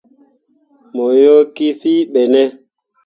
Mo 0.95 1.05
ye 1.21 1.33
kii 1.55 1.73
fìi 1.79 2.01
ɓe 2.11 2.21
ne? 2.33 2.41